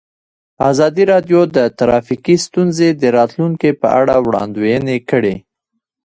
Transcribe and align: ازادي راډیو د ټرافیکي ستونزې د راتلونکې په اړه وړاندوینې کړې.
ازادي 0.69 1.03
راډیو 1.11 1.39
د 1.55 1.57
ټرافیکي 1.77 2.35
ستونزې 2.45 2.89
د 3.01 3.03
راتلونکې 3.17 3.69
په 3.81 3.87
اړه 3.99 4.15
وړاندوینې 4.27 4.97
کړې. 5.09 5.35